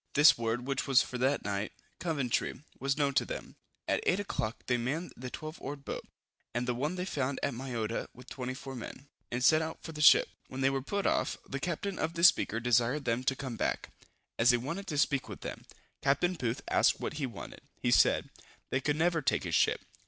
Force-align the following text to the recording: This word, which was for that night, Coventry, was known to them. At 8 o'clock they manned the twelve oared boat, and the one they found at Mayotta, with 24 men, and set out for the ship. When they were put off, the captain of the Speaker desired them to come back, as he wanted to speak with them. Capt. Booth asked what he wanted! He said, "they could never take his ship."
This 0.15 0.35
word, 0.35 0.65
which 0.65 0.87
was 0.87 1.03
for 1.03 1.19
that 1.19 1.43
night, 1.45 1.73
Coventry, 1.99 2.63
was 2.79 2.97
known 2.97 3.13
to 3.13 3.23
them. 3.23 3.55
At 3.87 3.99
8 4.07 4.21
o'clock 4.21 4.63
they 4.65 4.75
manned 4.75 5.13
the 5.15 5.29
twelve 5.29 5.59
oared 5.61 5.85
boat, 5.85 6.03
and 6.55 6.67
the 6.67 6.73
one 6.73 6.95
they 6.95 7.05
found 7.05 7.39
at 7.43 7.53
Mayotta, 7.53 8.07
with 8.11 8.27
24 8.27 8.73
men, 8.75 9.09
and 9.31 9.43
set 9.43 9.61
out 9.61 9.83
for 9.83 9.91
the 9.91 10.01
ship. 10.01 10.27
When 10.47 10.61
they 10.61 10.71
were 10.71 10.81
put 10.81 11.05
off, 11.05 11.37
the 11.47 11.59
captain 11.59 11.99
of 11.99 12.15
the 12.15 12.23
Speaker 12.23 12.59
desired 12.59 13.05
them 13.05 13.23
to 13.25 13.35
come 13.35 13.57
back, 13.57 13.91
as 14.39 14.49
he 14.49 14.57
wanted 14.57 14.87
to 14.87 14.97
speak 14.97 15.29
with 15.29 15.41
them. 15.41 15.65
Capt. 16.01 16.39
Booth 16.39 16.63
asked 16.67 16.99
what 16.99 17.13
he 17.19 17.27
wanted! 17.27 17.61
He 17.79 17.91
said, 17.91 18.27
"they 18.71 18.81
could 18.81 18.95
never 18.95 19.21
take 19.21 19.43
his 19.43 19.53
ship." 19.53 19.81